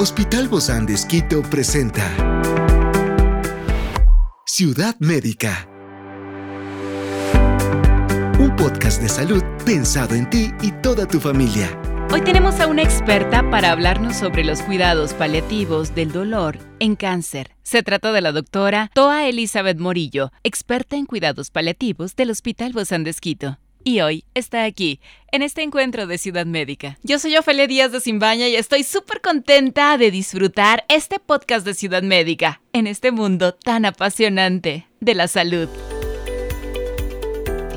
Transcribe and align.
Hospital 0.00 0.46
Bozán 0.46 0.86
de 0.86 0.94
Esquito 0.94 1.42
presenta 1.42 2.04
Ciudad 4.46 4.94
Médica. 5.00 5.68
Un 8.38 8.54
podcast 8.54 9.02
de 9.02 9.08
salud 9.08 9.42
pensado 9.66 10.14
en 10.14 10.30
ti 10.30 10.52
y 10.62 10.70
toda 10.82 11.08
tu 11.08 11.18
familia. 11.18 11.76
Hoy 12.12 12.20
tenemos 12.20 12.60
a 12.60 12.68
una 12.68 12.82
experta 12.82 13.50
para 13.50 13.72
hablarnos 13.72 14.14
sobre 14.14 14.44
los 14.44 14.62
cuidados 14.62 15.14
paliativos 15.14 15.92
del 15.96 16.12
dolor 16.12 16.58
en 16.78 16.94
cáncer. 16.94 17.56
Se 17.64 17.82
trata 17.82 18.12
de 18.12 18.20
la 18.20 18.30
doctora 18.30 18.92
Toa 18.94 19.26
Elizabeth 19.26 19.80
Morillo, 19.80 20.30
experta 20.44 20.94
en 20.94 21.06
cuidados 21.06 21.50
paliativos 21.50 22.14
del 22.14 22.30
Hospital 22.30 22.72
Bozán 22.72 23.02
de 23.02 23.10
Esquito 23.10 23.58
y 23.84 24.00
hoy 24.00 24.24
está 24.34 24.64
aquí, 24.64 25.00
en 25.32 25.42
este 25.42 25.62
encuentro 25.62 26.06
de 26.06 26.18
Ciudad 26.18 26.46
Médica. 26.46 26.98
Yo 27.02 27.18
soy 27.18 27.36
Ofelia 27.36 27.66
Díaz 27.66 27.92
de 27.92 28.00
Simbaña 28.00 28.48
y 28.48 28.56
estoy 28.56 28.82
súper 28.82 29.20
contenta 29.20 29.96
de 29.98 30.10
disfrutar 30.10 30.84
este 30.88 31.18
podcast 31.18 31.64
de 31.64 31.74
Ciudad 31.74 32.02
Médica 32.02 32.60
en 32.72 32.86
este 32.86 33.12
mundo 33.12 33.54
tan 33.54 33.84
apasionante 33.84 34.86
de 35.00 35.14
la 35.14 35.28
salud. 35.28 35.68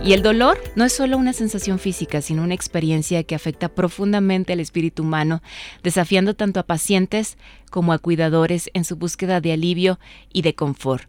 Y 0.03 0.13
el 0.13 0.23
dolor 0.23 0.59
no 0.75 0.83
es 0.85 0.93
solo 0.93 1.15
una 1.15 1.31
sensación 1.31 1.77
física, 1.77 2.21
sino 2.21 2.43
una 2.43 2.55
experiencia 2.55 3.23
que 3.23 3.35
afecta 3.35 3.69
profundamente 3.69 4.51
al 4.51 4.59
espíritu 4.59 5.03
humano, 5.03 5.43
desafiando 5.83 6.33
tanto 6.33 6.59
a 6.59 6.63
pacientes 6.63 7.37
como 7.69 7.93
a 7.93 7.99
cuidadores 7.99 8.71
en 8.73 8.83
su 8.83 8.95
búsqueda 8.95 9.41
de 9.41 9.53
alivio 9.53 9.99
y 10.33 10.41
de 10.41 10.55
confort. 10.55 11.07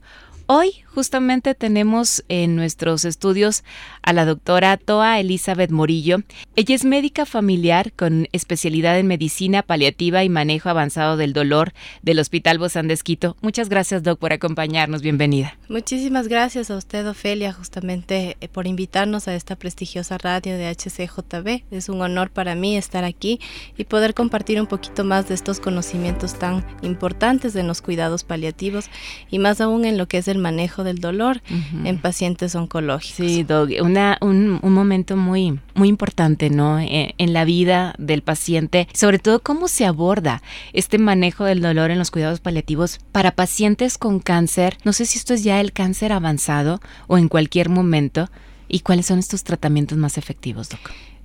Hoy 0.55 0.85
justamente 0.95 1.55
tenemos 1.55 2.23
en 2.29 2.57
nuestros 2.57 3.07
estudios 3.07 3.65
a 4.03 4.13
la 4.13 4.27
doctora 4.27 4.77
Toa 4.77 5.19
Elizabeth 5.19 5.71
Morillo. 5.71 6.19
Ella 6.57 6.75
es 6.75 6.85
médica 6.85 7.25
familiar 7.25 7.93
con 7.95 8.29
especialidad 8.33 8.99
en 8.99 9.07
medicina 9.07 9.63
paliativa 9.63 10.23
y 10.25 10.29
manejo 10.29 10.69
avanzado 10.69 11.17
del 11.17 11.33
dolor 11.33 11.73
del 12.03 12.19
Hospital 12.19 12.59
Bozán 12.59 12.89
de 12.89 12.93
Esquito. 12.93 13.35
Muchas 13.41 13.71
gracias, 13.71 14.03
Doc, 14.03 14.19
por 14.19 14.35
acompañarnos. 14.35 15.01
Bienvenida. 15.01 15.57
Muchísimas 15.71 16.29
gracias 16.29 16.71
a 16.71 16.77
usted, 16.77 17.09
Ofelia, 17.09 17.55
justamente 17.55 18.37
eh, 18.43 18.49
por 18.49 18.67
invitarnos 18.67 19.29
a 19.29 19.35
esta 19.35 19.57
prestigiosa 19.57 20.19
radio 20.19 20.59
de 20.59 20.69
HCJB. 20.69 21.63
Es 21.71 21.89
un 21.89 22.03
honor 22.03 22.29
para 22.29 22.55
mí 22.55 22.77
estar 22.77 23.05
aquí 23.05 23.41
y 23.79 23.85
poder 23.85 24.13
compartir 24.13 24.61
un 24.61 24.67
poquito 24.67 25.03
más 25.03 25.29
de 25.29 25.35
estos 25.35 25.61
conocimientos 25.61 26.39
tan 26.39 26.63
importantes 26.83 27.57
en 27.57 27.67
los 27.67 27.81
cuidados 27.81 28.23
paliativos 28.23 28.91
y 29.31 29.39
más 29.39 29.63
aún 29.63 29.87
en 29.87 29.97
lo 29.97 30.07
que 30.07 30.19
es 30.19 30.29
el 30.29 30.42
manejo 30.43 30.85
del 30.85 30.99
dolor 30.99 31.41
en 31.85 31.99
pacientes 31.99 32.55
oncológicos. 32.55 33.17
Sí, 33.17 33.43
Doc, 33.43 33.71
una, 33.81 34.19
un, 34.21 34.61
momento 34.63 35.17
muy, 35.17 35.59
muy 35.75 35.89
importante, 35.89 36.51
¿no? 36.51 36.79
En, 36.79 37.15
en, 37.17 37.33
la 37.33 37.45
vida 37.45 37.95
del 37.99 38.23
paciente, 38.23 38.89
sobre 38.93 39.19
todo 39.19 39.41
cómo 39.41 39.69
se 39.69 39.87
aborda 39.87 40.43
este 40.75 40.99
manejo 40.99 41.45
del 41.45 41.63
dolor 41.63 41.91
en 41.91 41.99
los 41.99 42.11
cuidados 42.11 42.41
paliativos 42.41 43.01
para 43.13 43.31
pacientes 43.31 43.97
con 43.97 44.21
cáncer. 44.21 44.77
No 44.85 44.93
sé 44.93 45.07
si 45.07 45.19
esto 45.19 45.33
es 45.33 45.45
ya 45.45 45.61
el 45.61 45.73
cáncer 45.73 46.13
avanzado 46.13 46.81
o 47.07 47.17
en 47.17 47.29
cualquier 47.29 47.69
momento. 47.69 48.29
¿Y 48.69 48.81
cuáles 48.81 49.07
son 49.07 49.19
estos 49.19 49.45
tratamientos 49.45 49.99
más 49.99 50.17
efectivos, 50.17 50.71
Doc? 50.71 50.81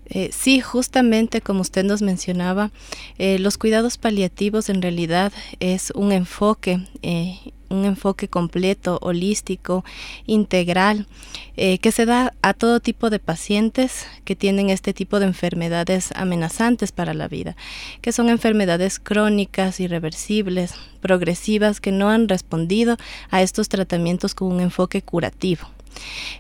Eh, 0.10 0.30
sí, 0.32 0.62
justamente 0.62 1.42
como 1.42 1.62
usted 1.62 1.84
nos 1.84 2.02
mencionaba, 2.02 2.72
eh, 3.18 3.40
los 3.40 3.58
cuidados 3.58 3.98
paliativos 3.98 4.70
en 4.70 4.82
realidad 4.82 5.34
es 5.60 5.92
un 5.96 6.14
enfoque, 6.14 6.80
eh, 7.02 7.40
un 7.70 7.86
enfoque 7.86 8.28
completo, 8.28 9.00
holístico, 9.02 9.84
integral, 10.26 11.08
que 11.56 11.92
se 11.92 12.06
da 12.06 12.34
a 12.42 12.54
todo 12.54 12.80
tipo 12.80 13.10
de 13.10 13.20
pacientes 13.20 14.06
que 14.26 14.36
tienen 14.36 14.70
este 14.70 14.94
tipo 14.94 15.20
de 15.20 15.26
enfermedades 15.26 16.12
amenazantes 16.16 16.92
para 16.92 17.14
la 17.14 17.28
vida, 17.28 17.56
que 18.02 18.12
son 18.12 18.30
enfermedades 18.30 19.00
crónicas, 19.00 19.80
irreversibles, 19.80 20.76
progresivas, 21.02 21.82
que 21.82 21.92
no 21.92 22.10
han 22.10 22.30
respondido 22.30 22.98
a 23.32 23.42
estos 23.42 23.70
tratamientos 23.70 24.36
con 24.36 24.52
un 24.52 24.62
enfoque 24.62 25.02
curativo. 25.02 25.68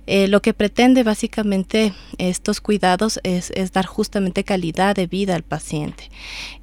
Eh, 0.05 0.27
lo 0.27 0.41
que 0.41 0.53
pretende 0.53 1.03
básicamente 1.03 1.93
estos 2.17 2.61
cuidados 2.61 3.19
es, 3.23 3.51
dar 3.73 3.85
justamente 3.85 4.43
calidad 4.43 4.95
de 4.95 5.07
vida 5.07 5.35
al 5.35 5.43
paciente. 5.43 6.09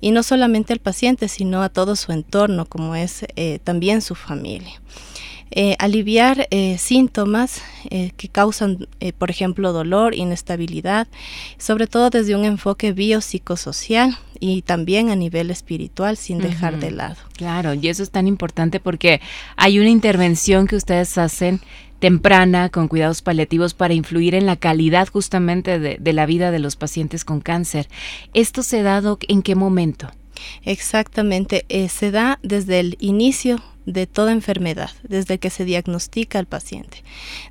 Y 0.00 0.10
no 0.10 0.22
solamente 0.22 0.72
al 0.72 0.78
paciente, 0.78 1.28
sino 1.28 1.62
a 1.62 1.69
todo 1.69 1.97
su 1.97 2.12
entorno, 2.12 2.66
como 2.66 2.94
es 2.94 3.27
eh, 3.37 3.59
también 3.62 4.03
su 4.03 4.15
familia. 4.15 4.81
Eh, 5.50 5.77
aliviar 5.78 6.49
síntomas 6.78 7.62
que 7.88 8.28
causan, 8.28 8.88
por 9.19 9.31
ejemplo, 9.31 9.72
dolor, 9.72 10.15
inestabilidad, 10.15 11.06
sobre 11.59 11.87
todo 11.87 12.10
desde 12.10 12.34
un 12.34 12.44
enfoque 12.44 12.93
biopsicosocial 12.93 14.19
y 14.41 14.62
también 14.62 15.10
a 15.10 15.16
nivel 15.16 15.50
espiritual 15.50 16.16
sin 16.16 16.38
dejar 16.38 16.78
de 16.78 16.91
lado. 16.91 17.16
Claro, 17.37 17.75
y 17.75 17.88
eso 17.88 18.03
es 18.03 18.10
tan 18.10 18.27
importante 18.27 18.81
porque 18.81 19.21
hay 19.56 19.78
una 19.78 19.91
intervención 19.91 20.66
que 20.66 20.77
ustedes 20.77 21.16
hacen 21.19 21.60
temprana 21.99 22.69
con 22.69 22.88
cuidados 22.88 23.22
paliativos 23.22 23.75
para 23.75 23.94
influir 23.94 24.34
en 24.34 24.47
la 24.47 24.56
calidad 24.56 25.09
justamente 25.09 25.78
de, 25.78 26.12
la 26.12 26.27
vida 26.27 26.50
de 26.50 26.59
los 26.59 26.77
pacientes 26.77 27.25
con 27.25 27.41
cáncer. 27.41 27.88
¿Esto 28.34 28.62
se 28.62 28.81
ha 28.81 28.82
dado 28.82 29.19
en 29.28 29.43
qué 29.43 29.55
momento? 29.55 30.10
Exactamente, 30.65 31.65
eh, 31.69 31.88
se 31.88 32.10
da 32.10 32.38
desde 32.43 32.81
el 32.81 32.97
inicio 33.00 33.62
de 33.87 34.06
toda 34.06 34.33
enfermedad, 34.33 34.91
desde 35.03 35.39
que 35.39 35.50
se 35.50 35.65
diagnostica 35.65 36.39
al 36.39 36.47
paciente. 36.47 37.03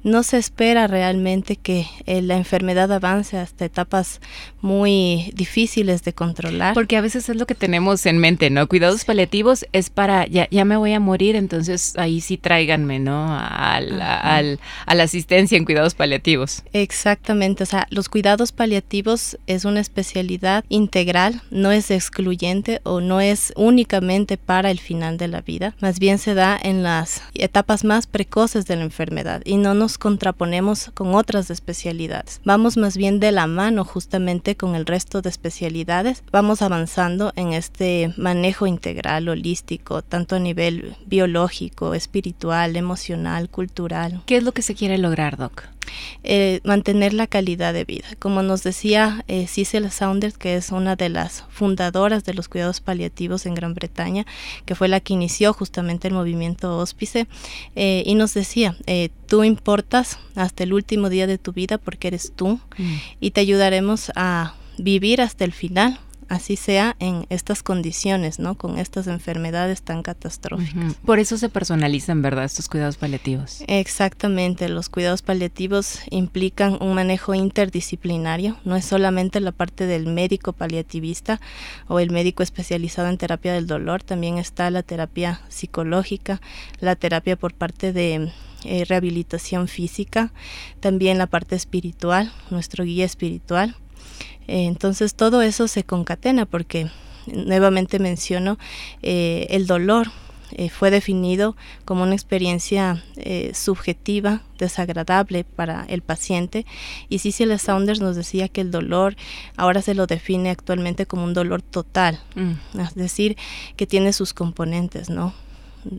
No 0.04 0.24
se 0.24 0.38
espera 0.38 0.88
realmente 0.88 1.56
que 1.56 1.88
eh, 2.06 2.22
la 2.22 2.36
enfermedad 2.36 2.92
avance 2.92 3.38
hasta 3.38 3.66
etapas 3.66 4.20
muy 4.62 5.32
difíciles 5.36 6.04
de 6.04 6.14
controlar. 6.14 6.74
Porque 6.74 6.98
a 6.98 7.02
veces 7.02 7.30
es 7.30 7.36
lo 7.36 7.46
que 7.46 7.56
tenemos 7.56 8.06
en 8.06 8.18
mente, 8.18 8.50
¿no? 8.50 8.68
Cuidados 8.68 9.06
paliativos 9.06 9.66
es 9.74 9.90
para, 9.90 10.26
ya, 10.28 10.48
ya 10.50 10.66
me 10.66 10.78
voy 10.78 10.94
a 10.94 11.00
morir, 11.00 11.36
entonces 11.36 11.94
ahí 11.98 12.22
sí 12.22 12.38
tráiganme, 12.38 13.00
¿no? 13.00 13.38
Al, 13.38 14.02
al, 14.02 14.60
a 14.86 14.96
la 14.96 15.04
asistencia 15.04 15.58
en 15.58 15.66
cuidados 15.66 15.96
paliativos. 15.96 16.64
Exactamente, 16.74 17.64
o 17.64 17.66
sea, 17.66 17.88
los 17.90 18.10
cuidados 18.10 18.52
paliativos 18.52 19.38
es 19.48 19.66
una 19.66 19.80
especialidad 19.80 20.64
integral, 20.70 21.42
no 21.52 21.72
es 21.72 21.92
excluyente 21.92 22.82
o 22.84 23.02
no 23.02 23.22
es 23.22 23.54
únicamente 23.56 24.38
para 24.38 24.72
el 24.72 24.80
final 24.80 25.18
de 25.18 25.28
la 25.28 25.42
vida, 25.42 25.76
más 25.80 26.00
bien 26.00 26.20
se 26.24 26.36
da 26.36 26.58
en 26.62 26.84
las 26.84 27.22
etapas 27.34 27.84
más 27.84 28.08
precoces 28.08 28.66
de 28.66 28.78
la 28.78 28.84
enfermedad 28.84 29.42
y 29.44 29.58
no 29.58 29.74
nos 29.74 29.98
contraponemos 29.98 30.90
con 30.94 31.16
otras 31.16 31.50
especialidades. 31.50 32.40
Vamos 32.46 32.78
más 32.78 32.96
bien 32.96 33.20
de 33.20 33.34
la 33.34 33.46
mano 33.46 33.84
justamente 33.84 34.56
con 34.56 34.76
el 34.76 34.86
resto 34.86 35.22
de 35.22 35.28
especialidades. 35.28 36.24
Vamos 36.32 36.62
avanzando 36.62 37.34
en 37.36 37.52
este 37.52 38.14
manejo 38.16 38.68
integral, 38.68 39.28
holístico, 39.28 40.02
tanto 40.02 40.38
a 40.38 40.40
nivel 40.40 40.96
biológico, 41.06 41.94
espiritual, 41.94 42.78
emocional, 42.78 43.50
cultural. 43.50 44.22
¿Qué 44.26 44.38
es 44.38 44.44
lo 44.44 44.54
que 44.54 44.62
se 44.62 44.76
quiere 44.76 44.98
lograr, 44.98 45.36
Doc? 45.36 45.64
Eh, 46.24 46.62
mantener 46.64 47.14
la 47.14 47.28
calidad 47.28 47.74
de 47.74 47.84
vida. 47.84 48.08
Como 48.20 48.44
nos 48.44 48.64
decía 48.64 49.26
eh, 49.28 49.46
Cecil 49.48 49.92
Saunders, 49.92 50.38
que 50.38 50.56
es 50.56 50.72
una 50.72 50.96
de 50.96 51.10
las 51.10 51.44
fundadoras 51.50 52.24
de 52.24 52.34
los 52.34 52.48
cuidados 52.48 52.80
paliativos 52.80 53.46
en 53.46 53.56
Gran 53.56 53.74
Bretaña, 53.74 54.26
que 54.66 54.76
fue 54.76 54.88
la 54.88 55.02
que 55.02 55.14
inició 55.14 55.54
justamente 55.54 56.08
el 56.08 56.14
movimiento 56.14 56.78
hóspice, 56.78 57.28
eh, 57.76 58.04
y 58.06 58.16
nos 58.16 58.34
decía, 58.34 58.78
eh, 58.88 59.10
tú 59.28 59.44
importas 59.44 60.20
hasta 60.36 60.64
el 60.64 60.74
último 60.74 61.10
día 61.10 61.28
de 61.28 61.38
tu 61.38 61.52
vida 61.52 61.78
porque 61.78 62.08
eres 62.08 62.32
tú, 62.36 62.60
mm. 62.78 62.96
y 63.20 63.32
te 63.32 63.42
ayudaremos 63.42 64.12
a 64.16 64.56
vivir 64.78 65.22
hasta 65.22 65.44
el 65.44 65.52
final 65.52 66.00
así 66.30 66.56
sea 66.56 66.96
en 67.00 67.26
estas 67.30 67.64
condiciones, 67.64 68.40
¿no? 68.40 68.56
Con 68.56 68.78
estas 68.78 69.08
enfermedades 69.08 69.82
tan 69.82 70.04
catastróficas. 70.04 70.96
Por 71.06 71.20
eso 71.20 71.38
se 71.38 71.50
personalizan, 71.50 72.22
¿verdad? 72.22 72.46
Estos 72.46 72.70
cuidados 72.70 72.98
paliativos. 72.98 73.64
Exactamente, 73.68 74.70
los 74.70 74.90
cuidados 74.90 75.22
paliativos 75.22 76.00
implican 76.10 76.78
un 76.82 76.94
manejo 76.94 77.34
interdisciplinario, 77.34 78.58
no 78.66 78.76
es 78.76 78.86
solamente 78.86 79.40
la 79.40 79.52
parte 79.52 79.86
del 79.86 80.08
médico 80.08 80.54
paliativista 80.54 81.40
o 81.88 82.00
el 82.00 82.12
médico 82.12 82.44
especializado 82.44 83.10
en 83.10 83.18
terapia 83.18 83.54
del 83.54 83.68
dolor, 83.68 84.04
también 84.04 84.38
está 84.38 84.70
la 84.70 84.84
terapia 84.84 85.42
psicológica, 85.50 86.42
la 86.80 86.96
terapia 86.96 87.36
por 87.36 87.54
parte 87.54 87.94
de 87.94 88.32
eh, 88.66 88.86
rehabilitación 88.86 89.68
física, 89.68 90.32
también 90.80 91.18
la 91.18 91.28
parte 91.28 91.56
espiritual, 91.56 92.32
nuestro 92.50 92.86
guía 92.86 93.06
espiritual 93.06 93.76
entonces 94.48 95.16
todo 95.16 95.42
eso 95.42 95.68
se 95.68 95.84
concatena 95.84 96.46
porque 96.46 96.90
nuevamente 97.28 98.00
menciono 98.00 98.58
eh, 99.02 99.48
el 99.50 99.68
dolor 99.68 100.12
eh, 100.52 100.70
fue 100.70 100.92
definido 100.92 101.56
como 101.86 102.04
una 102.04 102.14
experiencia 102.14 103.04
subjetiva, 103.54 104.44
desagradable 104.60 105.46
para 105.46 105.86
el 105.88 106.04
paciente. 106.04 106.66
Y 107.10 107.20
Cecilia 107.20 107.58
Saunders 107.58 108.02
nos 108.02 108.16
decía 108.16 108.50
que 108.50 108.62
el 108.62 108.70
dolor 108.70 109.16
ahora 109.58 109.82
se 109.82 109.96
lo 109.96 110.06
define 110.06 110.52
actualmente 110.52 111.08
como 111.08 111.24
un 111.24 111.34
dolor 111.34 111.62
total, 111.62 112.20
mm. 112.36 112.80
es 112.80 112.94
decir, 112.94 113.36
que 113.78 113.88
tiene 113.88 114.14
sus 114.14 114.34
componentes, 114.34 115.10
¿no? 115.10 115.34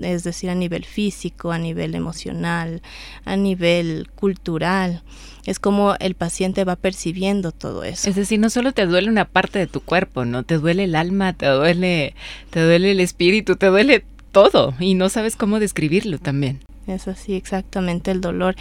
Es 0.03 0.25
decir, 0.25 0.51
a 0.51 0.55
nivel 0.55 0.85
físico, 0.85 1.53
a 1.53 1.59
nivel 1.59 1.95
emocional, 1.95 2.83
a 3.25 3.37
nivel 3.37 4.09
cultural. 4.15 5.03
Es 5.47 5.59
como 5.59 5.95
el 6.01 6.15
paciente 6.15 6.65
va 6.65 6.77
percibiendo 6.77 7.53
todo 7.53 7.85
eso. 7.85 8.09
Es 8.09 8.17
decir, 8.17 8.39
no 8.39 8.51
solo 8.51 8.73
te 8.73 8.87
duele 8.87 9.11
una 9.11 9.27
parte 9.27 9.59
de 9.59 9.67
tu 9.67 9.81
cuerpo, 9.81 10.25
¿no? 10.25 10.43
Te 10.43 10.59
duele 10.59 10.85
el 10.85 10.95
alma, 10.95 11.33
te 11.35 11.47
duele, 11.47 12.15
te 12.51 12.63
duele 12.63 12.93
el 12.93 13.01
espíritu, 13.01 13.57
te 13.57 13.67
duele 13.67 14.05
todo 14.33 14.75
y 14.81 14.95
no 14.95 15.09
sabes 15.09 15.37
cómo 15.37 15.61
describirlo 15.61 16.19
también. 16.19 16.61
Es 16.87 17.09
así, 17.09 17.35
exactamente. 17.35 18.11
El 18.11 18.21
dolor 18.21 18.57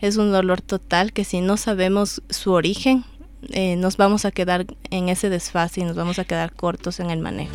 es 0.00 0.16
un 0.16 0.32
dolor 0.32 0.60
total 0.60 1.12
que 1.12 1.24
si 1.24 1.40
no 1.40 1.56
sabemos 1.56 2.22
su 2.28 2.52
origen, 2.52 3.04
eh, 3.50 3.76
nos 3.76 3.96
vamos 3.96 4.24
a 4.24 4.30
quedar 4.30 4.66
en 4.90 5.08
ese 5.08 5.30
desfase 5.30 5.80
y 5.80 5.84
nos 5.84 5.96
vamos 5.96 6.18
a 6.18 6.24
quedar 6.24 6.52
cortos 6.52 6.98
en 6.98 7.10
el 7.10 7.20
manejo. 7.20 7.54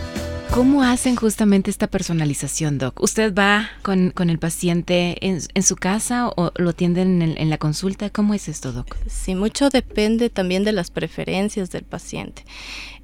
¿Cómo 0.53 0.83
hacen 0.83 1.15
justamente 1.15 1.71
esta 1.71 1.87
personalización, 1.87 2.77
Doc? 2.77 3.01
¿Usted 3.01 3.33
va 3.33 3.69
con, 3.83 4.11
el 4.29 4.37
paciente 4.37 5.15
en, 5.25 5.63
su 5.63 5.77
casa 5.77 6.27
o 6.27 6.51
lo 6.57 6.71
atienden 6.71 7.21
en, 7.21 7.37
en, 7.37 7.49
la 7.49 7.57
consulta? 7.57 8.09
¿Cómo 8.09 8.33
es 8.33 8.49
esto, 8.49 8.73
Doc? 8.73 8.97
Sí, 9.07 9.33
mucho 9.33 9.69
depende 9.69 10.29
también 10.29 10.65
de 10.65 10.73
las 10.73 10.91
preferencias 10.91 11.71
del 11.71 11.83
paciente. 11.83 12.43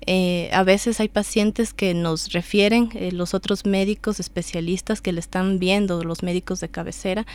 Eh, 0.09 0.49
a 0.53 0.63
veces 0.63 1.01
hay 1.01 1.09
pacientes 1.09 1.73
que 1.73 1.93
nos 1.93 2.31
refieren 2.31 2.89
eh, 2.93 3.11
los 3.11 3.33
otros 3.33 3.65
médicos 3.65 4.21
especialistas 4.21 5.01
que 5.01 5.11
le 5.11 5.19
están 5.19 5.59
viendo, 5.59 6.01
los 6.03 6.23
médicos 6.23 6.61
de 6.61 6.69
cabecera. 6.69 7.25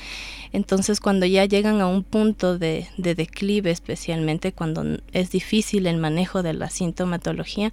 Entonces, 0.52 0.98
cuando 0.98 1.26
ya 1.26 1.44
llegan 1.44 1.82
a 1.82 1.86
un 1.86 2.02
punto 2.02 2.58
de, 2.58 2.88
declive, 2.96 3.70
especialmente 3.70 4.52
cuando 4.52 4.84
es 5.12 5.30
difícil 5.30 5.86
el 5.86 5.98
manejo 5.98 6.42
de 6.42 6.54
la 6.54 6.70
sintomatología, 6.70 7.72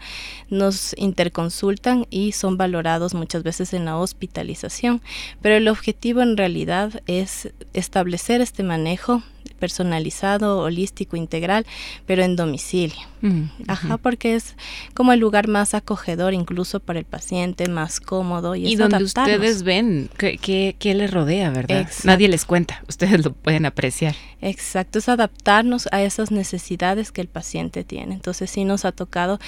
nos 0.49 0.93
interconsultan 0.97 2.05
y 2.09 2.28
son 2.31 2.57
valorados 2.57 3.13
muchas 3.13 3.43
veces 3.43 3.73
en 3.73 3.85
la 3.85 3.97
hospitalización. 3.97 5.01
Pero 5.41 5.55
el 5.55 5.67
objetivo 5.67 6.21
en 6.21 6.37
realidad 6.37 7.01
es 7.07 7.49
establecer 7.73 8.41
este 8.41 8.63
manejo 8.63 9.23
personalizado, 9.59 10.59
holístico, 10.59 11.17
integral, 11.17 11.65
pero 12.07 12.23
en 12.23 12.35
domicilio. 12.35 12.97
Mm, 13.21 13.43
Ajá, 13.67 13.97
porque 13.97 14.35
es 14.35 14.55
como 14.93 15.11
el 15.11 15.19
lugar 15.19 15.47
más 15.47 15.73
acogedor 15.73 16.33
incluso 16.33 16.79
para 16.79 16.97
el 16.99 17.05
paciente, 17.05 17.67
más 17.67 17.99
cómodo. 17.99 18.55
Y, 18.55 18.67
y 18.67 18.75
donde 18.75 19.03
ustedes 19.03 19.63
ven 19.63 20.09
qué, 20.17 20.75
qué, 20.79 20.93
les 20.95 21.11
rodea, 21.11 21.51
¿verdad? 21.51 21.87
Nadie 22.05 22.29
les 22.29 22.45
cuenta, 22.45 22.83
ustedes 22.87 23.23
lo 23.23 23.33
pueden 23.33 23.65
apreciar. 23.65 24.15
Exacto, 24.41 24.99
es 24.99 25.09
adaptarnos 25.09 25.89
a 25.91 26.01
esas 26.01 26.31
necesidades 26.31 27.11
que 27.11 27.21
el 27.21 27.27
paciente 27.27 27.83
tiene. 27.83 28.15
Entonces 28.15 28.49
sí 28.49 28.63
nos 28.63 28.85
ha 28.85 28.93
tocado 28.93 29.39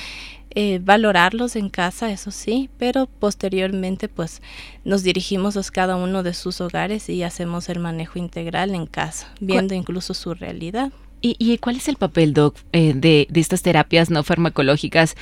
eh, 0.55 0.79
valorarlos 0.83 1.55
en 1.55 1.69
casa, 1.69 2.11
eso 2.11 2.31
sí, 2.31 2.69
pero 2.77 3.07
posteriormente 3.07 4.07
pues 4.09 4.41
nos 4.83 5.03
dirigimos 5.03 5.57
a 5.57 5.71
cada 5.71 5.95
uno 5.95 6.23
de 6.23 6.33
sus 6.33 6.61
hogares 6.61 7.09
y 7.09 7.23
hacemos 7.23 7.69
el 7.69 7.79
manejo 7.79 8.19
integral 8.19 8.75
en 8.75 8.85
casa, 8.85 9.33
viendo 9.39 9.73
incluso 9.73 10.13
su 10.13 10.33
realidad. 10.33 10.91
¿Y, 11.23 11.59
cuál 11.59 11.75
es 11.75 11.87
el 11.87 11.97
papel, 11.97 12.33
Doc, 12.33 12.57
eh, 12.71 12.93
de, 12.95 13.27
de, 13.29 13.39
estas 13.39 13.61
terapias 13.61 14.09
no 14.09 14.23
farmacológicas? 14.23 15.15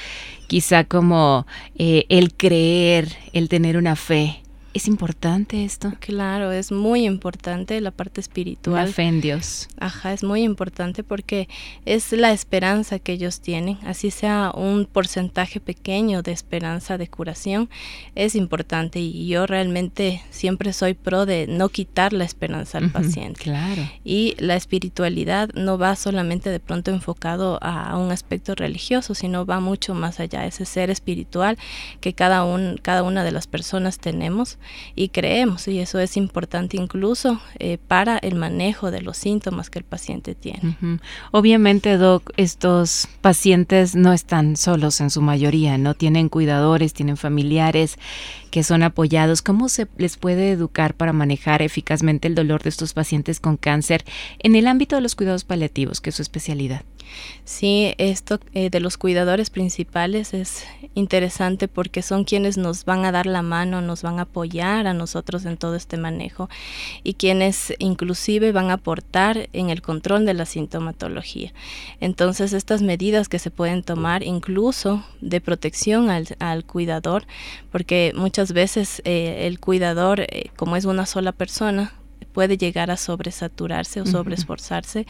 Quizá 0.47 0.85
como 0.85 1.45
eh, 1.75 2.05
el 2.07 2.33
creer, 2.33 3.09
el 3.33 3.49
tener 3.49 3.75
una 3.75 3.97
fe 3.97 4.41
¿Es 4.73 4.87
importante 4.87 5.65
esto? 5.65 5.93
Claro, 5.99 6.51
es 6.51 6.71
muy 6.71 7.05
importante 7.05 7.81
la 7.81 7.89
parte 7.89 8.21
espiritual. 8.21 8.85
La 8.85 8.93
fe 8.93 9.03
en 9.03 9.19
Dios. 9.19 9.67
Ajá, 9.79 10.13
es 10.13 10.23
muy 10.23 10.43
importante 10.43 11.03
porque 11.03 11.49
es 11.85 12.11
la 12.11 12.31
esperanza 12.31 12.99
que 12.99 13.13
ellos 13.13 13.41
tienen, 13.41 13.79
así 13.83 14.11
sea 14.11 14.51
un 14.55 14.85
porcentaje 14.85 15.59
pequeño 15.59 16.21
de 16.21 16.33
esperanza 16.33 16.99
de 16.99 17.07
curación, 17.07 17.69
es 18.13 18.35
importante 18.35 18.99
y 18.99 19.27
yo 19.27 19.47
realmente 19.47 20.21
siempre 20.29 20.71
soy 20.71 20.93
pro 20.93 21.25
de 21.25 21.47
no 21.47 21.69
quitar 21.69 22.13
la 22.13 22.23
esperanza 22.23 22.77
al 22.77 22.91
paciente. 22.91 23.41
Claro. 23.41 23.81
Y 24.03 24.35
la 24.37 24.55
espiritualidad 24.55 25.49
no 25.55 25.79
va 25.79 25.95
solamente 25.95 26.51
de 26.51 26.59
pronto 26.59 26.91
enfocado 26.91 27.57
a, 27.63 27.97
un 27.97 28.11
aspecto 28.11 28.53
religioso, 28.53 29.15
sino 29.15 29.47
va 29.47 29.59
mucho 29.59 29.95
más 29.95 30.19
allá, 30.19 30.45
ese 30.45 30.65
ser 30.65 30.91
espiritual 30.91 31.57
que 32.01 32.13
cada, 32.13 32.43
un, 32.43 32.79
cada 32.79 33.01
una 33.01 33.23
de 33.23 33.31
las 33.31 33.47
personas 33.47 33.97
tenemos 33.97 34.58
y 34.95 35.09
creemos, 35.09 35.67
y 35.67 35.79
eso 35.79 35.99
es 35.99 36.17
importante 36.17 36.77
incluso 36.77 37.41
eh, 37.59 37.77
para 37.87 38.17
el 38.17 38.35
manejo 38.35 38.91
de 38.91 39.01
los 39.01 39.17
síntomas 39.17 39.69
que 39.69 39.79
el 39.79 39.85
paciente 39.85 40.35
tiene. 40.35 40.75
Obviamente, 41.31 41.97
Doc, 41.97 42.31
estos 42.37 43.07
pacientes 43.21 43.95
no 43.95 44.13
están 44.13 44.55
solos 44.55 45.01
en 45.01 45.09
su 45.09 45.21
mayoría, 45.21 45.77
no 45.77 45.93
tienen 45.93 46.29
cuidadores, 46.29 46.93
tienen 46.93 47.17
familiares 47.17 47.97
que 48.51 48.63
son 48.63 48.83
apoyados. 48.83 49.41
¿Cómo 49.41 49.69
se 49.69 49.87
les 49.97 50.17
puede 50.17 50.51
educar 50.51 50.93
para 50.93 51.13
manejar 51.13 51.61
eficazmente 51.61 52.27
el 52.27 52.35
dolor 52.35 52.63
de 52.63 52.69
estos 52.69 52.93
pacientes 52.93 53.39
con 53.39 53.57
cáncer 53.57 54.03
en 54.39 54.55
el 54.55 54.67
ámbito 54.67 54.95
de 54.95 55.01
los 55.01 55.15
cuidados 55.15 55.43
paliativos, 55.43 56.01
que 56.01 56.09
es 56.09 56.15
su 56.15 56.21
especialidad? 56.21 56.83
Sí, 57.45 57.93
esto 57.97 58.39
eh, 58.53 58.69
de 58.69 58.79
los 58.79 58.97
cuidadores 58.97 59.49
principales 59.49 60.33
es 60.33 60.65
interesante 60.93 61.67
porque 61.67 62.01
son 62.01 62.23
quienes 62.23 62.57
nos 62.57 62.85
van 62.85 63.05
a 63.05 63.11
dar 63.11 63.25
la 63.25 63.41
mano, 63.41 63.81
nos 63.81 64.01
van 64.01 64.19
a 64.19 64.23
apoyar 64.23 64.87
a 64.87 64.93
nosotros 64.93 65.45
en 65.45 65.57
todo 65.57 65.75
este 65.75 65.97
manejo 65.97 66.49
y 67.03 67.13
quienes 67.15 67.73
inclusive 67.79 68.51
van 68.51 68.69
a 68.69 68.73
aportar 68.73 69.49
en 69.53 69.69
el 69.69 69.81
control 69.81 70.25
de 70.25 70.33
la 70.33 70.45
sintomatología. 70.45 71.53
Entonces, 71.99 72.53
estas 72.53 72.81
medidas 72.81 73.29
que 73.29 73.39
se 73.39 73.51
pueden 73.51 73.83
tomar 73.83 74.23
incluso 74.23 75.03
de 75.21 75.41
protección 75.41 76.09
al, 76.09 76.27
al 76.39 76.65
cuidador, 76.65 77.25
porque 77.71 78.13
muchas 78.15 78.53
veces 78.53 79.01
eh, 79.05 79.47
el 79.47 79.59
cuidador, 79.59 80.21
eh, 80.21 80.51
como 80.55 80.75
es 80.75 80.85
una 80.85 81.05
sola 81.05 81.31
persona, 81.31 81.93
puede 82.33 82.57
llegar 82.57 82.91
a 82.91 82.97
sobresaturarse 82.97 84.01
o 84.01 84.05
sobreesforzarse 84.05 85.05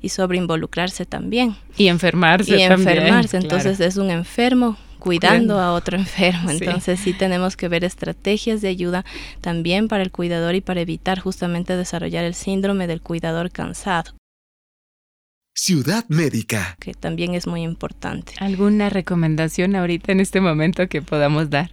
y 0.00 0.08
sobreinvolucrarse 0.10 1.06
también. 1.06 1.56
Y 1.76 1.88
enfermarse. 1.88 2.56
Y 2.56 2.62
enfermarse. 2.62 3.36
Entonces 3.36 3.80
es 3.80 3.96
un 3.96 4.10
enfermo 4.10 4.76
cuidando 4.98 5.58
a 5.60 5.72
otro 5.72 5.96
enfermo. 5.96 6.50
Entonces 6.50 7.00
sí. 7.00 7.12
tenemos 7.12 7.56
que 7.56 7.68
ver 7.68 7.84
estrategias 7.84 8.60
de 8.60 8.68
ayuda 8.68 9.04
también 9.40 9.88
para 9.88 10.02
el 10.02 10.10
cuidador 10.10 10.54
y 10.54 10.60
para 10.60 10.80
evitar 10.80 11.18
justamente 11.18 11.76
desarrollar 11.76 12.24
el 12.24 12.34
síndrome 12.34 12.86
del 12.86 13.00
cuidador 13.00 13.50
cansado. 13.50 14.14
Ciudad 15.54 16.04
Médica. 16.08 16.76
Que 16.78 16.94
también 16.94 17.34
es 17.34 17.48
muy 17.48 17.62
importante. 17.62 18.34
¿Alguna 18.38 18.90
recomendación 18.90 19.74
ahorita 19.74 20.12
en 20.12 20.20
este 20.20 20.40
momento 20.40 20.88
que 20.88 21.02
podamos 21.02 21.50
dar? 21.50 21.72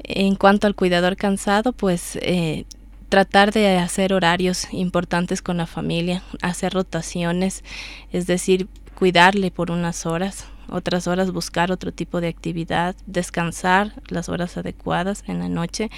En 0.00 0.34
cuanto 0.34 0.66
al 0.66 0.74
cuidador 0.74 1.16
cansado, 1.16 1.72
pues 1.72 2.18
eh, 2.20 2.64
tratar 3.08 3.52
de 3.52 3.78
hacer 3.78 4.12
horarios 4.12 4.68
importantes 4.72 5.42
con 5.42 5.58
la 5.58 5.66
familia, 5.66 6.22
hacer 6.42 6.72
rotaciones, 6.72 7.64
es 8.12 8.26
decir, 8.26 8.68
cuidarle 8.94 9.50
por 9.50 9.70
unas 9.70 10.06
horas, 10.06 10.46
otras 10.68 11.06
horas 11.06 11.32
buscar 11.32 11.72
otro 11.72 11.92
tipo 11.92 12.20
de 12.20 12.28
actividad, 12.28 12.96
descansar 13.06 13.92
las 14.08 14.28
horas 14.28 14.56
adecuadas 14.56 15.24
en 15.26 15.38
la 15.38 15.48
noche 15.48 15.90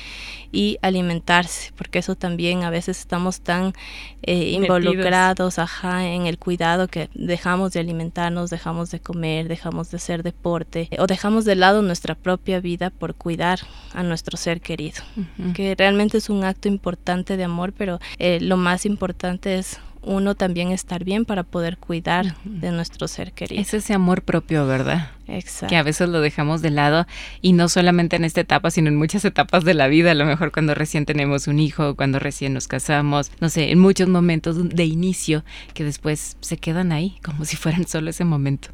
y 0.52 0.78
alimentarse, 0.82 1.72
porque 1.76 1.98
eso 1.98 2.14
también 2.14 2.64
a 2.64 2.70
veces 2.70 2.98
estamos 2.98 3.40
tan 3.40 3.72
eh, 4.22 4.50
involucrados 4.50 5.58
ajá, 5.58 6.06
en 6.06 6.26
el 6.26 6.38
cuidado 6.38 6.88
que 6.88 7.08
dejamos 7.14 7.72
de 7.72 7.80
alimentarnos, 7.80 8.50
dejamos 8.50 8.90
de 8.90 9.00
comer, 9.00 9.48
dejamos 9.48 9.90
de 9.90 9.96
hacer 9.96 10.22
deporte 10.22 10.88
o 10.98 11.06
dejamos 11.06 11.44
de 11.44 11.54
lado 11.54 11.82
nuestra 11.82 12.14
propia 12.14 12.60
vida 12.60 12.90
por 12.90 13.14
cuidar 13.14 13.60
a 13.94 14.02
nuestro 14.02 14.36
ser 14.36 14.60
querido, 14.60 15.02
que 15.54 15.74
realmente 15.76 16.18
es 16.18 16.30
un 16.30 16.44
acto 16.44 16.68
importante 16.68 17.36
de 17.36 17.44
amor, 17.44 17.72
pero 17.72 17.98
eh, 18.18 18.38
lo 18.40 18.56
más 18.56 18.86
importante 18.86 19.58
es 19.58 19.80
uno 20.08 20.34
también 20.34 20.72
estar 20.72 21.04
bien 21.04 21.24
para 21.24 21.42
poder 21.42 21.76
cuidar 21.76 22.34
de 22.44 22.72
nuestro 22.72 23.06
ser 23.08 23.32
querido. 23.32 23.60
Es 23.60 23.74
ese 23.74 23.92
amor 23.92 24.22
propio, 24.22 24.66
¿verdad? 24.66 25.10
Exacto. 25.28 25.68
Que 25.68 25.76
a 25.76 25.82
veces 25.82 26.08
lo 26.08 26.20
dejamos 26.20 26.62
de 26.62 26.70
lado 26.70 27.06
y 27.42 27.52
no 27.52 27.68
solamente 27.68 28.16
en 28.16 28.24
esta 28.24 28.40
etapa, 28.40 28.70
sino 28.70 28.88
en 28.88 28.96
muchas 28.96 29.24
etapas 29.26 29.64
de 29.64 29.74
la 29.74 29.86
vida, 29.86 30.12
a 30.12 30.14
lo 30.14 30.24
mejor 30.24 30.50
cuando 30.50 30.74
recién 30.74 31.04
tenemos 31.04 31.46
un 31.46 31.60
hijo, 31.60 31.94
cuando 31.94 32.18
recién 32.18 32.54
nos 32.54 32.66
casamos, 32.66 33.30
no 33.40 33.50
sé, 33.50 33.70
en 33.70 33.78
muchos 33.78 34.08
momentos 34.08 34.68
de 34.70 34.84
inicio 34.84 35.44
que 35.74 35.84
después 35.84 36.38
se 36.40 36.56
quedan 36.56 36.90
ahí 36.90 37.16
como 37.22 37.44
si 37.44 37.56
fueran 37.56 37.86
solo 37.86 38.08
ese 38.08 38.24
momento. 38.24 38.70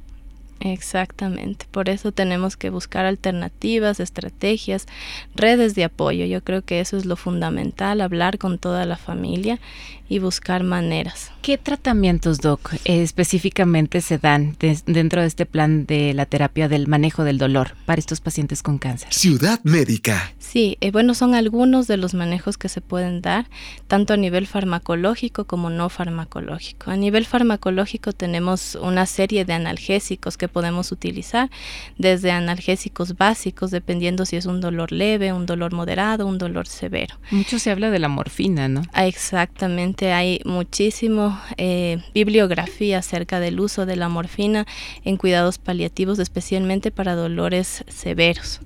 Exactamente, 0.64 1.66
por 1.70 1.90
eso 1.90 2.10
tenemos 2.10 2.56
que 2.56 2.70
buscar 2.70 3.04
alternativas, 3.04 4.00
estrategias, 4.00 4.86
redes 5.34 5.74
de 5.74 5.84
apoyo. 5.84 6.24
Yo 6.24 6.42
creo 6.42 6.62
que 6.62 6.80
eso 6.80 6.96
es 6.96 7.04
lo 7.04 7.16
fundamental, 7.16 8.00
hablar 8.00 8.38
con 8.38 8.58
toda 8.58 8.86
la 8.86 8.96
familia 8.96 9.60
y 10.08 10.18
buscar 10.18 10.62
maneras. 10.64 11.30
¿Qué 11.42 11.58
tratamientos, 11.58 12.38
Doc, 12.38 12.74
eh, 12.84 13.02
específicamente 13.02 14.00
se 14.00 14.18
dan 14.18 14.56
dentro 14.86 15.20
de 15.20 15.26
este 15.26 15.46
plan 15.46 15.86
de 15.86 16.14
la 16.14 16.26
terapia 16.26 16.68
del 16.68 16.86
manejo 16.88 17.24
del 17.24 17.38
dolor 17.38 17.74
para 17.84 17.98
estos 17.98 18.20
pacientes 18.20 18.62
con 18.62 18.78
cáncer? 18.78 19.12
Ciudad 19.12 19.60
Médica. 19.64 20.32
Sí, 20.38 20.78
eh, 20.80 20.90
bueno, 20.90 21.14
son 21.14 21.34
algunos 21.34 21.86
de 21.86 21.96
los 21.96 22.14
manejos 22.14 22.58
que 22.58 22.68
se 22.68 22.80
pueden 22.80 23.22
dar, 23.22 23.46
tanto 23.86 24.14
a 24.14 24.16
nivel 24.16 24.46
farmacológico 24.46 25.44
como 25.44 25.68
no 25.68 25.88
farmacológico. 25.88 26.90
A 26.90 26.96
nivel 26.96 27.26
farmacológico 27.26 28.12
tenemos 28.12 28.74
una 28.76 29.06
serie 29.06 29.44
de 29.44 29.52
analgésicos 29.52 30.36
que 30.36 30.48
podemos 30.54 30.92
utilizar, 30.92 31.50
desde 31.98 32.30
analgésicos 32.30 33.16
básicos, 33.18 33.70
dependiendo 33.70 34.24
si 34.24 34.36
es 34.36 34.46
un 34.46 34.62
dolor 34.62 34.92
leve, 34.92 35.34
un 35.34 35.44
dolor 35.44 35.74
moderado, 35.74 36.26
un 36.26 36.38
dolor 36.38 36.66
severo. 36.66 37.16
Mucho 37.30 37.58
se 37.58 37.70
habla 37.70 37.90
de 37.90 37.98
la 37.98 38.08
morfina, 38.08 38.68
¿no? 38.68 38.82
Ah, 38.92 39.06
exactamente, 39.06 40.12
hay 40.12 40.40
muchísimo 40.44 41.38
eh, 41.58 41.98
bibliografía 42.14 42.98
acerca 42.98 43.40
del 43.40 43.60
uso 43.60 43.84
de 43.84 43.96
la 43.96 44.08
morfina 44.08 44.66
en 45.04 45.16
cuidados 45.16 45.58
paliativos, 45.58 46.18
especialmente 46.20 46.90
para 46.90 47.16
dolores 47.16 47.84
severos. 47.88 48.60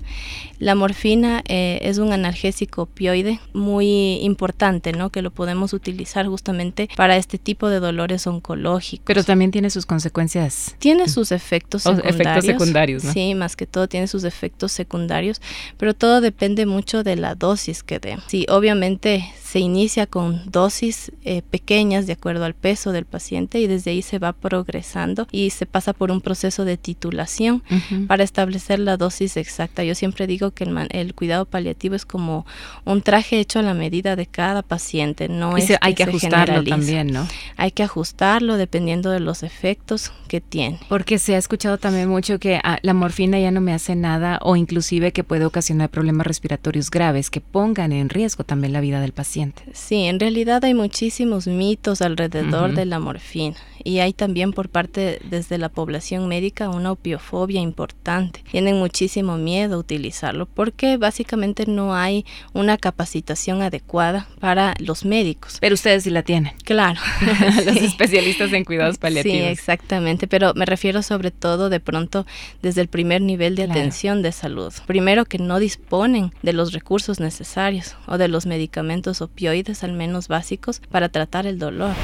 La 0.59 0.75
morfina 0.75 1.43
eh, 1.47 1.79
es 1.83 1.99
un 1.99 2.13
analgésico 2.13 2.83
opioide 2.83 3.41
muy 3.53 4.17
importante, 4.23 4.93
¿no? 4.93 5.11
Que 5.11 5.23
lo 5.23 5.31
podemos 5.31 5.73
utilizar 5.73 6.27
justamente 6.27 6.89
para 6.97 7.17
este 7.17 7.39
tipo 7.39 7.69
de 7.69 7.79
dolores 7.79 8.27
oncológicos. 8.27 9.05
Pero 9.07 9.23
también 9.23 9.53
tiene 9.53 9.71
sus 9.71 9.87
consecuencias. 9.87 10.75
Tiene 10.79 11.09
sus 11.09 11.31
efectos 11.31 11.68
secundarios. 11.77 12.15
efectos 12.15 12.45
secundarios, 12.45 13.05
¿no? 13.05 13.13
Sí, 13.13 13.35
más 13.35 13.57
que 13.57 13.67
todo 13.67 13.89
tiene 13.89 14.07
sus 14.07 14.25
efectos 14.25 14.73
secundarios, 14.73 15.41
pero 15.77 15.95
todo 15.95 16.21
depende 16.21 16.67
mucho 16.67 17.03
de 17.03 17.17
la 17.17 17.35
dosis 17.35 17.83
que 17.83 17.99
dé. 17.99 18.19
Sí, 18.27 18.47
obviamente 18.49 19.25
se 19.49 19.61
inicia 19.61 20.07
con 20.07 20.43
dosis 20.51 21.11
eh, 21.25 21.41
pequeñas 21.41 22.07
de 22.07 22.13
acuerdo 22.13 22.45
al 22.45 22.53
peso 22.53 22.93
del 22.93 23.07
paciente 23.07 23.59
y 23.61 23.67
desde 23.67 23.93
ahí 23.93 24.03
se 24.03 24.19
va 24.19 24.35
progresando 24.35 25.27
y 25.33 25.49
se 25.51 25.65
pasa 25.65 25.95
por 25.95 26.11
un 26.11 26.21
proceso 26.21 26.67
de 26.67 26.77
titulación 26.77 27.63
para 28.09 28.25
establecer 28.25 28.79
la 28.79 28.99
dosis 28.99 29.39
exacta. 29.39 29.85
Yo 29.85 29.95
siempre 29.95 30.27
digo 30.27 30.51
que 30.51 30.65
el, 30.65 30.89
el, 30.91 31.15
cuidado 31.15 31.47
paliativo 31.47 31.95
es 31.95 32.05
como 32.05 32.45
un 32.85 33.01
traje 33.01 33.41
hecho 33.41 33.59
a 33.59 33.63
la 33.63 33.73
medida 33.73 34.17
de 34.17 34.27
cada 34.27 34.61
paciente, 34.61 35.31
no 35.31 35.57
es 35.57 35.73
hay 35.81 35.95
que, 35.95 36.03
ajustarlo 36.03 36.63
también, 36.63 37.07
¿no? 37.11 37.27
Hay 37.57 37.71
que 37.71 37.83
ajustarlo 37.83 38.59
dependiendo 38.59 39.11
de 39.11 39.21
los 39.21 39.43
efectos 39.43 40.13
que 40.29 40.43
tiene. 40.43 40.79
Porque 40.91 41.19
se 41.19 41.35
ha 41.35 41.39
escuchado 41.39 41.58
también 41.59 42.09
mucho 42.09 42.39
que 42.39 42.61
ah, 42.63 42.79
la 42.83 42.95
morfina 42.95 43.39
ya 43.39 43.51
no 43.51 43.61
me 43.61 43.73
hace 43.73 43.95
nada 43.97 44.39
o 44.43 44.57
inclusive 44.57 45.13
que 45.13 45.25
puede 45.25 45.45
ocasionar 45.45 45.91
problemas 45.91 46.27
respiratorios 46.27 46.91
graves 46.91 47.31
que 47.31 47.41
pongan 47.41 47.93
en 47.93 48.09
riesgo 48.09 48.45
también 48.45 48.73
la 48.73 48.81
vida 48.81 49.01
del 49.01 49.13
paciente. 49.13 49.63
Sí, 49.73 50.05
en 50.05 50.21
realidad 50.21 50.65
hay 50.65 50.75
muchísimos 50.75 51.47
mitos 51.47 52.01
alrededor 52.01 52.75
de 52.75 52.87
la 52.87 53.01
morfina 53.01 53.57
y 53.85 54.01
hay 54.01 54.13
también 54.13 54.53
por 54.53 54.69
parte 54.69 55.21
desde 55.25 55.59
la 55.59 55.69
población 55.69 56.29
médica 56.29 56.69
una 56.69 56.93
opiofobia 56.93 57.61
importante. 57.61 58.43
Tienen 58.51 58.77
muchísimo 58.77 59.37
miedo 59.37 59.77
a 59.77 59.79
utilizarlo 59.79 60.47
porque 60.47 60.97
básicamente 60.97 61.67
no 61.67 61.95
hay 61.95 62.25
una 62.53 62.77
capacitación 62.77 63.63
adecuada 63.63 64.29
para 64.41 64.75
los 64.79 65.05
médicos. 65.05 65.59
Pero 65.61 65.75
ustedes 65.75 66.05
sí 66.05 66.11
la 66.11 66.23
tienen. 66.23 66.53
Claro. 66.65 67.01
los 67.67 67.77
especialistas 67.77 68.53
en 68.53 68.65
cuidados 68.65 68.99
paliativos. 68.99 69.39
Sí, 69.39 69.45
exactamente, 69.45 70.27
pero 70.27 70.55
me 70.55 70.67
refiero 70.67 71.03
sobre 71.03 71.31
todo 71.31 71.69
de 71.69 71.81
pronto 71.81 72.27
desde 72.63 72.81
el 72.81 72.89
primer 72.89 73.23
nivel 73.23 73.57
de 73.57 73.65
atención 73.65 74.23
de 74.23 74.33
salud. 74.33 74.73
Primero 74.87 75.25
que 75.25 75.39
no 75.39 75.59
disponen 75.59 76.33
de 76.43 76.53
los 76.53 76.73
recursos 76.73 77.21
necesarios 77.21 77.97
o 78.07 78.19
de 78.19 78.29
los 78.29 78.47
medicamentos 78.47 79.21
opioides 79.21 79.85
al 79.85 79.93
menos 79.93 80.29
básicos 80.29 80.81
para 80.91 81.09
tratar 81.09 81.47
el 81.47 81.59
dolor 81.59 81.95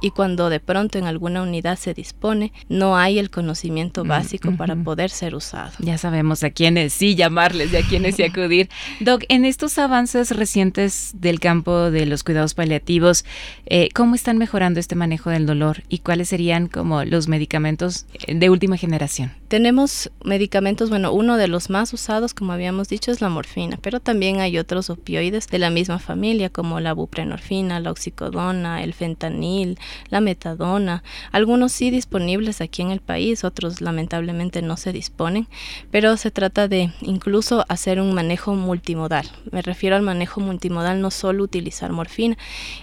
y 0.00 0.10
cuando 0.10 0.50
de 0.50 0.60
pronto 0.60 0.98
en 0.98 1.04
alguna 1.04 1.42
unidad 1.42 1.78
se 1.78 1.94
dispone, 1.94 2.52
no 2.68 2.96
hay 2.96 3.18
el 3.18 3.30
conocimiento 3.30 4.04
mm, 4.04 4.08
básico 4.08 4.56
para 4.56 4.76
poder 4.76 5.10
ser 5.10 5.34
usado. 5.34 5.72
Ya 5.78 5.98
sabemos 5.98 6.42
a 6.44 6.50
quiénes 6.50 6.92
sí 6.92 7.14
llamarles 7.14 7.72
y 7.72 7.76
a 7.76 7.82
quiénes 7.82 8.16
sí 8.16 8.22
acudir. 8.24 8.68
Doc, 9.00 9.24
en 9.28 9.44
estos 9.44 9.78
avances 9.78 10.30
recientes 10.30 11.12
del 11.14 11.40
campo 11.40 11.90
de 11.90 12.06
los 12.06 12.24
cuidados 12.24 12.54
paliativos, 12.54 13.24
eh, 13.66 13.88
¿cómo 13.94 14.14
están 14.14 14.38
mejorando 14.38 14.80
este 14.80 14.94
manejo 14.94 15.30
del 15.30 15.46
dolor 15.46 15.82
y 15.88 15.98
cuáles 15.98 16.28
serían 16.28 16.68
como 16.68 17.04
los 17.04 17.28
medicamentos 17.28 18.06
de 18.26 18.50
última 18.50 18.76
generación? 18.76 19.32
Tenemos 19.48 20.10
medicamentos, 20.24 20.90
bueno, 20.90 21.12
uno 21.12 21.36
de 21.36 21.48
los 21.48 21.70
más 21.70 21.92
usados, 21.92 22.34
como 22.34 22.52
habíamos 22.52 22.88
dicho, 22.88 23.12
es 23.12 23.20
la 23.20 23.28
morfina, 23.28 23.78
pero 23.80 24.00
también 24.00 24.40
hay 24.40 24.58
otros 24.58 24.90
opioides 24.90 25.46
de 25.48 25.58
la 25.58 25.70
misma 25.70 25.98
familia, 25.98 26.50
como 26.50 26.80
la 26.80 26.92
buprenorfina, 26.92 27.80
la 27.80 27.90
oxicodona, 27.90 28.82
el 28.82 28.94
fentanil, 28.94 29.78
la 30.08 30.20
metadona, 30.20 31.02
algunos 31.32 31.72
sí 31.72 31.90
disponibles 31.90 32.60
aquí 32.60 32.82
en 32.82 32.90
el 32.90 33.00
país, 33.00 33.44
otros 33.44 33.80
lamentablemente 33.80 34.62
no 34.62 34.76
se 34.76 34.92
disponen, 34.92 35.46
pero 35.90 36.16
se 36.16 36.30
trata 36.30 36.68
de 36.68 36.92
incluso 37.00 37.64
hacer 37.68 38.00
un 38.00 38.14
manejo 38.14 38.54
multimodal. 38.54 39.30
Me 39.50 39.62
refiero 39.62 39.96
al 39.96 40.02
manejo 40.02 40.40
multimodal, 40.40 41.00
no 41.00 41.10
solo 41.10 41.44
utilizar 41.44 41.92
morfina, 41.92 42.36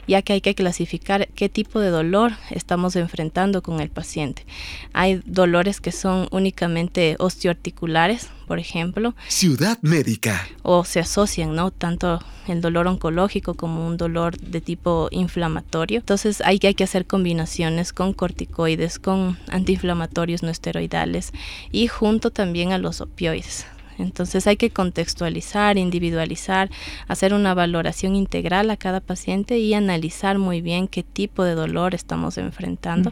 ya 0.07 0.21
que 0.21 0.33
hay 0.33 0.41
que 0.41 0.55
clasificar 0.55 1.27
qué 1.29 1.49
tipo 1.49 1.79
de 1.79 1.89
dolor 1.89 2.33
estamos 2.49 2.95
enfrentando 2.95 3.61
con 3.61 3.79
el 3.79 3.89
paciente. 3.89 4.45
Hay 4.93 5.21
dolores 5.25 5.81
que 5.81 5.91
son 5.91 6.27
únicamente 6.31 7.15
osteoarticulares, 7.19 8.29
por 8.51 8.59
ejemplo. 8.59 9.15
Ciudad 9.29 9.77
médica. 9.81 10.45
O 10.61 10.83
se 10.83 10.99
asocian, 10.99 11.55
¿no? 11.55 11.71
Tanto 11.71 12.19
el 12.49 12.59
dolor 12.59 12.85
oncológico 12.85 13.53
como 13.53 13.87
un 13.87 13.95
dolor 13.95 14.37
de 14.37 14.59
tipo 14.59 15.07
inflamatorio. 15.11 15.99
Entonces 15.99 16.41
hay, 16.43 16.59
hay 16.61 16.73
que 16.73 16.83
hacer 16.83 17.05
combinaciones 17.05 17.93
con 17.93 18.11
corticoides, 18.11 18.99
con 18.99 19.37
antiinflamatorios 19.47 20.43
no 20.43 20.49
esteroidales 20.49 21.31
y 21.71 21.87
junto 21.87 22.29
también 22.29 22.73
a 22.73 22.77
los 22.77 22.99
opioides. 22.99 23.67
Entonces 24.01 24.47
hay 24.47 24.57
que 24.57 24.69
contextualizar, 24.69 25.77
individualizar, 25.77 26.69
hacer 27.07 27.33
una 27.33 27.53
valoración 27.53 28.15
integral 28.15 28.69
a 28.69 28.77
cada 28.77 28.99
paciente 28.99 29.59
y 29.59 29.73
analizar 29.73 30.37
muy 30.37 30.61
bien 30.61 30.87
qué 30.87 31.03
tipo 31.03 31.43
de 31.43 31.55
dolor 31.55 31.95
estamos 31.95 32.37
enfrentando 32.37 33.11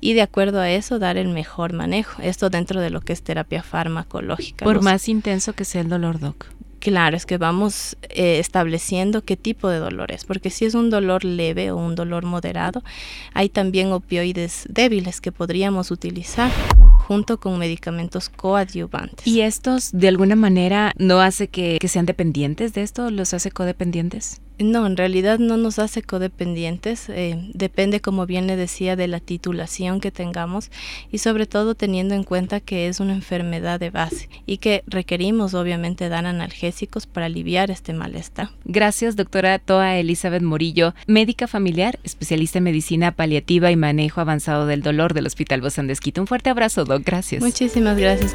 y 0.00 0.14
de 0.14 0.22
acuerdo 0.22 0.60
a 0.60 0.70
eso 0.70 0.98
dar 0.98 1.16
el 1.16 1.28
mejor 1.28 1.72
manejo. 1.72 2.22
Esto 2.22 2.50
dentro 2.50 2.80
de 2.80 2.90
lo 2.90 3.00
que 3.00 3.12
es 3.12 3.22
terapia 3.22 3.62
farmacológica. 3.62 4.64
Por 4.64 4.82
más 4.82 5.08
intenso 5.08 5.52
que 5.52 5.64
sea 5.64 5.82
el 5.82 5.88
dolor, 5.88 6.18
doc. 6.18 6.46
Claro, 6.80 7.14
es 7.14 7.26
que 7.26 7.36
vamos 7.36 7.96
eh, 8.08 8.38
estableciendo 8.38 9.22
qué 9.22 9.36
tipo 9.36 9.68
de 9.68 9.78
dolor 9.78 10.10
es, 10.12 10.24
porque 10.24 10.48
si 10.48 10.64
es 10.64 10.74
un 10.74 10.88
dolor 10.88 11.24
leve 11.24 11.70
o 11.70 11.76
un 11.76 11.94
dolor 11.94 12.24
moderado, 12.24 12.82
hay 13.34 13.50
también 13.50 13.92
opioides 13.92 14.64
débiles 14.68 15.20
que 15.20 15.30
podríamos 15.30 15.90
utilizar 15.90 16.50
junto 17.06 17.38
con 17.38 17.58
medicamentos 17.58 18.30
coadyuvantes. 18.30 19.26
¿Y 19.26 19.42
estos 19.42 19.90
de 19.92 20.08
alguna 20.08 20.36
manera 20.36 20.92
no 20.96 21.20
hace 21.20 21.48
que, 21.48 21.76
que 21.78 21.88
sean 21.88 22.06
dependientes 22.06 22.72
de 22.72 22.82
esto? 22.82 23.10
¿Los 23.10 23.34
hace 23.34 23.50
codependientes? 23.50 24.40
No, 24.60 24.86
en 24.86 24.96
realidad 24.96 25.38
no 25.38 25.56
nos 25.56 25.78
hace 25.78 26.02
codependientes, 26.02 27.08
eh, 27.08 27.50
depende, 27.54 28.00
como 28.00 28.26
bien 28.26 28.46
le 28.46 28.56
decía, 28.56 28.94
de 28.94 29.08
la 29.08 29.18
titulación 29.18 30.00
que 30.00 30.10
tengamos 30.10 30.70
y 31.10 31.18
sobre 31.18 31.46
todo 31.46 31.74
teniendo 31.74 32.14
en 32.14 32.24
cuenta 32.24 32.60
que 32.60 32.88
es 32.88 33.00
una 33.00 33.14
enfermedad 33.14 33.80
de 33.80 33.90
base 33.90 34.28
y 34.46 34.58
que 34.58 34.84
requerimos 34.86 35.54
obviamente 35.54 36.08
dar 36.08 36.26
analgésicos 36.26 37.06
para 37.06 37.26
aliviar 37.26 37.70
este 37.70 37.94
malestar. 37.94 38.50
Gracias, 38.64 39.16
doctora 39.16 39.58
Toa 39.58 39.96
Elizabeth 39.96 40.42
Morillo, 40.42 40.94
médica 41.06 41.46
familiar, 41.46 41.98
especialista 42.04 42.58
en 42.58 42.64
medicina 42.64 43.12
paliativa 43.12 43.70
y 43.70 43.76
manejo 43.76 44.20
avanzado 44.20 44.66
del 44.66 44.82
dolor 44.82 45.14
del 45.14 45.26
Hospital 45.26 45.60
Bozán 45.60 45.86
de 45.86 45.96
Un 46.18 46.26
fuerte 46.26 46.50
abrazo, 46.50 46.84
doc. 46.84 47.02
Gracias. 47.04 47.42
Muchísimas 47.42 47.96
gracias. 47.96 48.34